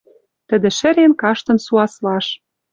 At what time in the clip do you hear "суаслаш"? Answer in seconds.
1.65-2.25